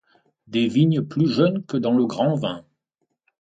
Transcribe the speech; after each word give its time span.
Des 0.47 0.67
vignes 0.67 1.03
plus 1.03 1.27
jeunes 1.27 1.63
que 1.63 1.77
dans 1.77 1.91
le 1.93 2.07
grand 2.07 2.33
vin. 2.33 2.65